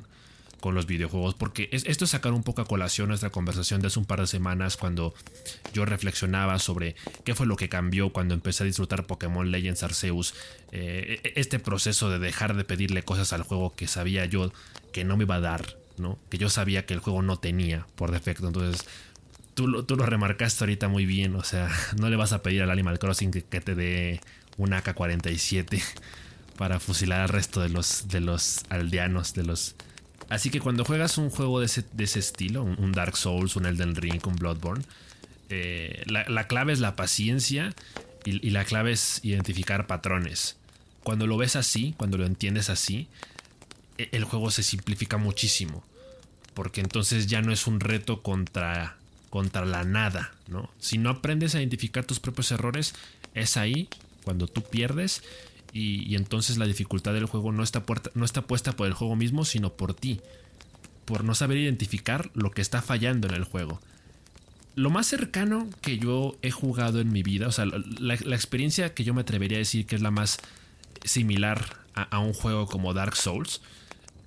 con 0.60 0.76
los 0.76 0.86
videojuegos. 0.86 1.36
Porque 1.36 1.70
esto 1.72 2.06
es 2.06 2.12
sacar 2.12 2.34
un 2.34 2.44
poco 2.44 2.62
a 2.62 2.66
colación 2.66 3.10
nuestra 3.10 3.30
conversación 3.30 3.82
de 3.82 3.88
hace 3.88 4.00
un 4.00 4.06
par 4.06 4.22
de 4.22 4.28
semanas 4.28 4.78
cuando 4.78 5.14
yo 5.74 5.86
reflexionaba 5.86 6.60
sobre 6.60 6.96
qué 7.24 7.36
fue 7.36 7.46
lo 7.46 7.56
que 7.56 7.70
cambió 7.70 8.12
cuando 8.12 8.34
empecé 8.34 8.64
a 8.64 8.66
disfrutar 8.66 9.06
Pokémon 9.06 9.50
Legends 9.52 9.84
Arceus. 9.84 10.34
Eh, 10.72 11.22
e, 11.24 11.34
este 11.40 11.60
proceso 11.60 12.10
de 12.10 12.20
dejar 12.20 12.56
de 12.56 12.64
pedirle 12.64 13.04
cosas 13.04 13.34
al 13.34 13.44
juego 13.44 13.76
que 13.76 13.88
sabía 13.88 14.26
yo 14.26 14.52
que 14.92 15.04
no 15.04 15.18
me 15.18 15.24
iba 15.24 15.36
a 15.36 15.42
dar. 15.42 15.78
¿no? 15.98 16.20
Que 16.30 16.38
yo 16.38 16.50
sabía 16.50 16.86
que 16.86 16.94
el 16.94 17.00
juego 17.00 17.22
no 17.22 17.38
tenía 17.38 17.88
por 17.96 18.12
defecto. 18.12 18.48
Entonces 18.48 18.86
tú, 19.54 19.68
lo 19.68 20.06
remarcaste 20.06 20.64
ahorita 20.64 20.88
muy 20.88 21.06
bien. 21.06 21.36
O 21.36 21.44
sea, 21.44 21.70
no 22.00 22.10
le 22.10 22.16
vas 22.16 22.34
a 22.34 22.42
pedir 22.42 22.62
al 22.62 22.72
Animal 22.72 23.00
Crossing 23.00 23.32
que, 23.32 23.42
te 23.42 23.76
dé 23.76 24.22
un 24.58 24.74
AK-47 24.74 25.82
para 26.58 26.80
fusilar 26.80 27.22
al 27.22 27.30
resto 27.30 27.62
de 27.62 27.70
los, 27.70 28.08
de 28.08 28.22
los 28.22 28.64
aldeanos, 28.70 29.34
de 29.34 29.44
los... 29.44 29.76
Así 30.30 30.50
que 30.50 30.60
cuando 30.60 30.84
juegas 30.84 31.18
un 31.18 31.30
juego 31.30 31.60
de 31.60 31.66
ese, 31.66 31.86
estilo, 32.20 32.64
un, 32.64 32.92
Dark 32.92 33.16
Souls, 33.16 33.56
un 33.56 33.66
Elden 33.66 33.96
Ring, 33.96 34.26
un 34.26 34.36
Bloodborne, 34.36 34.84
eh, 35.50 36.04
la, 36.08 36.48
clave 36.48 36.74
es 36.74 36.80
la 36.80 36.96
paciencia 36.96 37.74
y, 38.26 38.46
y, 38.46 38.50
la 38.50 38.66
clave 38.66 38.92
es 38.92 39.22
identificar 39.24 39.88
patrones. 39.88 40.58
Cuando 41.04 41.28
lo 41.28 41.38
ves 41.38 41.56
así, 41.56 41.94
cuando 41.96 42.18
lo 42.18 42.26
entiendes 42.26 42.70
así, 42.70 43.08
e, 43.98 44.10
el 44.12 44.26
juego 44.26 44.52
se 44.52 44.64
simplifica 44.64 45.18
muchísimo. 45.18 45.84
Porque 46.54 46.82
entonces 46.82 47.28
ya 47.28 47.42
no 47.42 47.54
es 47.54 47.68
un 47.68 47.80
reto 47.80 48.22
contra 48.22 48.98
contra 49.30 49.66
la 49.66 49.84
nada, 49.84 50.34
¿no? 50.48 50.70
Si 50.80 50.98
no 50.98 51.10
aprendes 51.10 51.54
a 51.54 51.60
identificar 51.60 52.06
tus 52.06 52.20
propios 52.20 52.52
errores, 52.52 52.94
es 53.34 53.58
ahí 53.58 53.90
cuando 54.24 54.48
tú 54.48 54.64
pierdes 54.64 55.22
y, 55.74 56.16
entonces 56.16 56.58
la 56.58 56.66
dificultad 56.66 57.14
del 57.14 57.26
juego 57.26 57.52
no 57.52 57.64
está, 57.64 57.84
no 58.14 58.26
está 58.26 58.42
puesta 58.42 58.72
por 58.72 58.88
el 58.88 58.94
juego 58.94 59.16
mismo, 59.16 59.46
sino 59.46 59.74
por 59.74 59.94
ti, 59.94 60.22
por 61.06 61.24
no 61.24 61.36
saber 61.36 61.58
identificar 61.58 62.32
lo 62.34 62.52
que 62.52 62.62
está 62.62 62.82
fallando 62.82 63.28
en 63.28 63.36
el 63.36 63.44
juego. 63.44 63.80
Lo 64.76 64.90
más 64.90 65.08
cercano 65.08 65.70
que 65.82 65.98
yo 65.98 66.38
he 66.42 66.52
jugado 66.52 67.00
en 67.00 67.12
mi 67.12 67.24
vida, 67.24 67.48
o 67.48 67.52
sea, 67.52 67.66
la, 67.66 68.14
experiencia 68.14 68.94
que 68.94 69.04
yo 69.04 69.14
me 69.14 69.22
atrevería 69.22 69.58
a 69.58 69.60
decir 69.60 69.86
que 69.86 69.96
es 69.96 70.02
la 70.02 70.12
más 70.12 70.38
similar 71.04 71.78
a, 71.96 72.20
un 72.20 72.34
juego 72.34 72.68
como 72.68 72.94
Dark 72.94 73.16
Souls, 73.16 73.62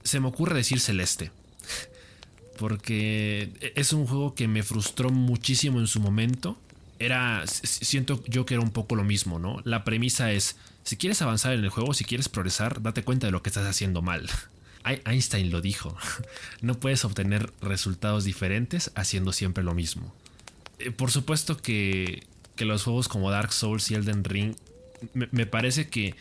se 0.02 0.18
me 0.18 0.26
ocurre 0.26 0.56
decir 0.56 0.80
Celeste. 0.80 1.30
Porque 2.58 3.52
es 3.76 3.92
un 3.92 4.06
juego 4.06 4.34
que 4.34 4.48
me 4.48 4.62
frustró 4.62 5.10
muchísimo 5.10 5.78
en 5.78 5.86
su 5.86 6.00
momento. 6.00 6.58
Era. 6.98 7.44
Siento 7.46 8.22
yo 8.26 8.44
que 8.44 8.54
era 8.54 8.62
un 8.62 8.72
poco 8.72 8.96
lo 8.96 9.04
mismo, 9.04 9.38
¿no? 9.38 9.60
La 9.64 9.84
premisa 9.84 10.32
es. 10.32 10.56
Si 10.84 10.96
quieres 10.96 11.22
avanzar 11.22 11.52
en 11.52 11.62
el 11.62 11.70
juego, 11.70 11.94
si 11.94 12.04
quieres 12.04 12.28
progresar, 12.28 12.82
date 12.82 13.04
cuenta 13.04 13.26
de 13.26 13.32
lo 13.32 13.42
que 13.42 13.50
estás 13.50 13.66
haciendo 13.66 14.02
mal. 14.02 14.28
Einstein 14.84 15.50
lo 15.50 15.60
dijo. 15.60 15.96
No 16.62 16.78
puedes 16.78 17.04
obtener 17.04 17.52
resultados 17.60 18.24
diferentes 18.24 18.90
haciendo 18.94 19.32
siempre 19.32 19.64
lo 19.64 19.74
mismo. 19.74 20.14
Eh, 20.78 20.90
por 20.90 21.10
supuesto 21.10 21.56
que, 21.56 22.26
que 22.56 22.64
los 22.64 22.84
juegos 22.84 23.08
como 23.08 23.30
Dark 23.30 23.52
Souls 23.52 23.90
y 23.90 23.94
Elden 23.94 24.24
Ring 24.24 24.54
me, 25.14 25.46
parece 25.46 25.88
que 25.88 26.14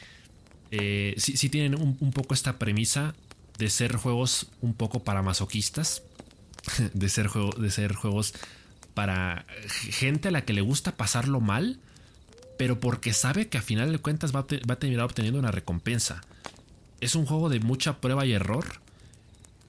eh, 0.71 1.15
sí, 1.17 1.49
tienen 1.49 1.75
un, 1.75 2.11
poco 2.11 2.33
esta 2.33 2.57
premisa 2.57 3.15
de 3.57 3.69
ser 3.69 3.95
juegos 3.95 4.47
un 4.61 4.73
poco 4.73 5.03
para 5.03 5.21
masoquistas, 5.21 6.03
de 6.93 7.09
ser, 7.09 7.29
de 7.29 7.71
ser 7.71 7.93
juegos 7.93 8.33
para 8.93 9.45
gente 9.89 10.29
a 10.29 10.31
la 10.31 10.45
que 10.45 10.53
le 10.53 10.61
gusta 10.61 10.95
pasarlo 10.95 11.41
mal, 11.41 11.79
pero 12.59 12.77
porque 12.77 13.13
sabe 13.13 13.47
que 13.47 13.57
a 13.57 13.61
final 13.61 13.89
de 13.89 13.99
cuentas 13.99 14.35
va 14.35 14.41
va 14.41 14.73
a 14.73 14.79
terminar 14.79 15.05
obteniendo 15.05 15.39
una 15.39 15.49
recompensa. 15.49 16.19
Es 16.99 17.15
un 17.15 17.25
juego 17.25 17.47
de 17.47 17.61
mucha 17.61 18.01
prueba 18.01 18.25
y 18.25 18.33
error 18.33 18.65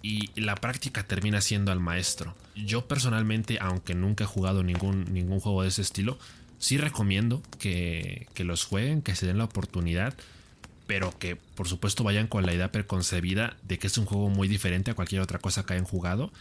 y 0.02 0.28
la 0.35 0.56
práctica 0.56 1.04
termina 1.04 1.40
siendo 1.40 1.70
al 1.70 1.78
maestro. 1.78 2.35
Yo 2.56 2.88
personalmente, 2.88 3.59
aunque 3.61 3.94
nunca 3.94 4.25
he 4.25 4.26
jugado 4.26 4.64
ningún, 4.64 5.04
ningún 5.12 5.38
juego 5.38 5.62
de 5.62 5.68
ese 5.68 5.82
estilo, 5.82 6.18
sí 6.59 6.78
recomiendo 6.78 7.44
que, 7.61 8.26
que 8.35 8.42
los 8.42 8.64
jueguen, 8.64 9.02
que 9.02 9.14
se 9.14 9.25
den 9.25 9.38
la 9.38 9.44
oportunidad, 9.44 10.14
pero 10.88 11.16
que 11.16 11.37
por 11.37 11.68
supuesto 11.68 12.02
vayan 12.02 12.26
con 12.26 12.44
la 12.44 12.54
idea 12.54 12.73
preconcebida 12.73 13.56
de 13.62 13.78
que 13.78 13.87
es 13.87 13.99
un 13.99 14.04
juego 14.04 14.30
muy 14.30 14.49
diferente 14.49 14.90
a 14.90 14.94
cualquier 14.94 15.20
otra 15.20 15.38
cosa 15.38 15.64
que 15.64 15.75
hayan 15.75 15.87
jugado 15.87 16.32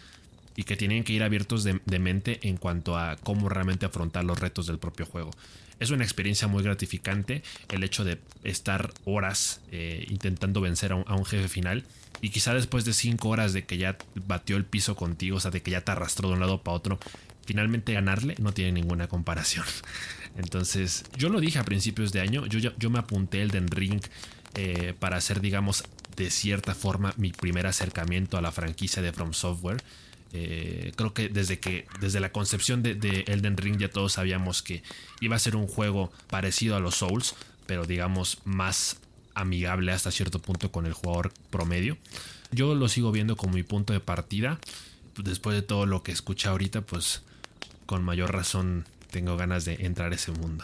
y 0.56 0.64
que 0.64 0.76
tienen 0.76 1.04
que 1.04 1.14
ir 1.14 1.22
abiertos 1.22 1.64
de, 1.64 2.00
mente 2.00 2.40
en 2.42 2.58
cuanto 2.58 2.98
a 2.98 3.18
cómo 3.18 3.50
realmente 3.50 3.86
afrontar 3.86 4.24
los 4.24 4.40
retos 4.40 4.66
del 4.66 4.80
propio 4.80 5.06
juego. 5.06 5.30
Es 5.80 5.92
una 5.92 6.04
experiencia 6.04 6.48
muy 6.48 6.64
gratificante 6.64 7.44
el 7.70 7.84
hecho 7.84 8.04
de 8.04 8.20
estar 8.44 8.94
horas 9.06 9.62
eh, 9.72 10.06
intentando 10.10 10.62
vencer 10.62 10.92
a 10.92 10.96
un, 10.96 11.26
jefe 11.26 11.48
final 11.48 11.86
y 12.22 12.30
quizá 12.30 12.54
después 12.54 12.86
de 12.86 12.94
5 12.94 13.30
horas 13.30 13.54
de 13.54 13.66
que 13.66 13.78
ya 13.78 13.98
batió 14.28 14.58
el 14.58 14.66
piso 14.66 14.96
contigo, 14.96 15.38
o 15.38 15.40
sea, 15.40 15.52
de 15.52 15.62
que 15.62 15.72
ya 15.72 15.82
te 15.82 15.92
arrastró 15.92 16.28
de 16.28 16.36
un 16.36 16.42
lado 16.42 16.62
para 16.64 16.76
otro, 16.76 17.00
finalmente 17.46 17.94
ganarle 17.94 18.36
no 18.40 18.52
tiene 18.52 18.74
ninguna 18.74 19.08
comparación. 19.08 19.66
Entonces, 20.38 21.06
yo 21.18 21.30
lo 21.30 21.40
dije 21.40 21.60
a 21.60 21.64
principios 21.64 22.12
de 22.12 22.22
año, 22.22 22.46
yo, 22.46 22.60
yo 22.60 22.90
me 22.90 23.00
apunté 23.00 23.42
el 23.42 23.52
Den 23.52 23.68
Ring 23.68 24.02
eh, 24.56 24.94
para 24.98 25.18
hacer, 25.18 25.42
digamos, 25.42 25.84
de 26.16 26.30
cierta 26.30 26.76
forma 26.76 27.14
mi 27.18 27.32
primer 27.32 27.68
acercamiento 27.68 28.38
a 28.38 28.42
la 28.42 28.52
franquicia 28.52 29.02
de 29.02 29.14
From 29.14 29.34
Software. 29.34 29.82
Eh, 30.32 30.92
creo 30.96 31.14
que 31.14 31.28
desde 31.30 31.60
que 31.60 31.88
desde 32.00 32.20
la 32.20 32.32
concepción 32.32 32.84
de, 32.84 33.24
Elden 33.28 33.58
Ring 33.58 33.78
ya 33.78 33.90
todos 33.90 34.14
sabíamos 34.14 34.62
que 34.62 34.84
iba 35.22 35.36
a 35.36 35.40
ser 35.40 35.56
un 35.56 35.68
juego 35.68 36.12
parecido 36.30 36.76
a 36.76 36.80
los 36.80 36.96
Souls, 36.96 37.36
pero 37.66 37.86
digamos 37.86 38.40
más 38.46 38.98
amigable 39.34 39.92
hasta 39.92 40.12
cierto 40.12 40.40
punto 40.40 40.72
con 40.72 40.86
el 40.86 40.94
jugador 40.94 41.32
promedio. 41.50 41.98
Yo 42.52 42.76
lo 42.76 42.90
sigo 42.90 43.12
viendo 43.12 43.36
como 43.36 43.54
mi 43.54 43.64
punto 43.64 43.94
de 43.94 44.00
partida. 44.00 44.60
Después 45.18 45.56
de 45.56 45.62
todo 45.62 45.86
lo 45.86 46.02
que 46.02 46.12
escuché 46.12 46.48
ahorita, 46.48 46.82
pues 46.82 47.24
con 47.86 48.04
mayor 48.04 48.34
razón 48.34 48.86
tengo 49.12 49.36
ganas 49.38 49.66
de 49.66 49.86
entrar 49.86 50.12
a 50.12 50.16
ese 50.16 50.32
mundo. 50.32 50.64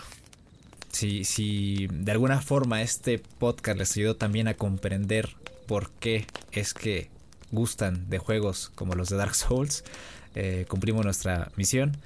Si, 0.91 1.25
si 1.25 1.87
de 1.91 2.11
alguna 2.11 2.41
forma 2.41 2.81
este 2.81 3.19
podcast 3.19 3.77
les 3.77 3.97
ayudó 3.97 4.15
también 4.15 4.47
a 4.47 4.53
comprender 4.53 5.35
por 5.67 5.91
qué 5.91 6.25
es 6.51 6.73
que 6.73 7.09
gustan 7.51 8.09
de 8.09 8.17
juegos 8.17 8.71
como 8.75 8.95
los 8.95 9.09
de 9.09 9.17
Dark 9.17 9.35
Souls, 9.35 9.83
eh, 10.35 10.65
cumplimos 10.67 11.05
nuestra 11.05 11.51
misión. 11.55 11.97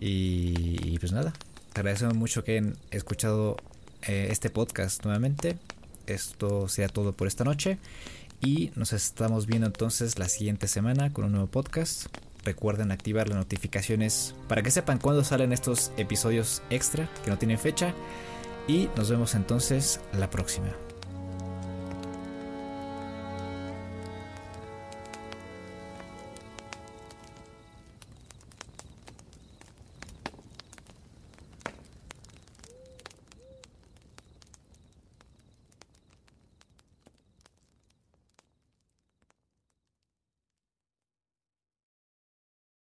Y, 0.00 0.98
pues 0.98 1.12
nada, 1.12 1.32
te 1.72 1.80
agradecemos 1.80 2.14
mucho 2.14 2.44
que 2.44 2.52
hayan 2.52 2.76
escuchado 2.90 3.56
eh, 4.02 4.28
este 4.30 4.50
podcast 4.50 5.04
nuevamente. 5.04 5.58
Esto 6.06 6.68
sea 6.68 6.88
todo 6.88 7.12
por 7.12 7.26
esta 7.26 7.44
noche. 7.44 7.78
Y 8.40 8.70
nos 8.76 8.92
estamos 8.92 9.46
viendo 9.46 9.66
entonces 9.66 10.18
la 10.18 10.28
siguiente 10.28 10.68
semana 10.68 11.12
con 11.12 11.24
un 11.24 11.32
nuevo 11.32 11.48
podcast. 11.48 12.06
Recuerden 12.44 12.92
activar 12.92 13.28
las 13.28 13.36
notificaciones 13.36 14.34
para 14.46 14.62
que 14.62 14.70
sepan 14.70 14.98
cuándo 14.98 15.24
salen 15.24 15.52
estos 15.52 15.90
episodios 15.96 16.62
extra 16.70 17.10
que 17.24 17.30
no 17.30 17.38
tienen 17.38 17.58
fecha. 17.58 17.94
Y 18.68 18.88
nos 18.96 19.10
vemos 19.10 19.34
entonces 19.34 20.00
la 20.12 20.30
próxima. 20.30 20.87